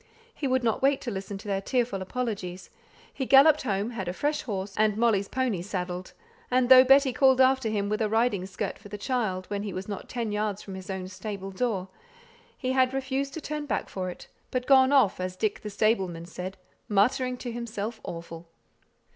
He 0.33 0.47
would 0.47 0.63
not 0.63 0.81
wait 0.81 0.99
to 1.01 1.11
listen 1.11 1.37
to 1.37 1.47
their 1.47 1.61
tearful 1.61 2.01
apologies; 2.01 2.71
he 3.13 3.27
galloped 3.27 3.61
home, 3.61 3.91
had 3.91 4.07
a 4.07 4.13
fresh 4.13 4.41
horse 4.41 4.73
and 4.75 4.97
Molly's 4.97 5.27
pony 5.27 5.61
saddled, 5.61 6.13
and 6.49 6.69
though 6.69 6.83
Betty 6.83 7.13
called 7.13 7.39
after 7.39 7.69
him 7.69 7.87
with 7.87 8.01
a 8.01 8.09
riding 8.09 8.47
skirt 8.47 8.79
for 8.79 8.89
the 8.89 8.97
child, 8.97 9.45
when 9.51 9.61
he 9.61 9.71
was 9.73 9.87
not 9.87 10.09
ten 10.09 10.31
yards 10.31 10.63
from 10.63 10.73
his 10.73 10.89
own 10.89 11.07
stable 11.07 11.51
door, 11.51 11.87
he 12.57 12.73
refused 12.85 13.35
to 13.35 13.41
turn 13.41 13.67
back 13.67 13.89
for 13.89 14.09
it, 14.09 14.25
but 14.49 14.67
went 14.67 14.91
off, 14.91 15.19
as 15.19 15.35
Dick 15.35 15.59
the 15.61 15.69
stableman 15.69 16.25
said, 16.25 16.57
"muttering 16.89 17.37
to 17.37 17.51
himself 17.51 18.01
awful." 18.03 18.47